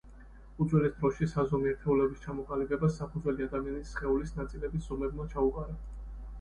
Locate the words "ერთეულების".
1.73-2.23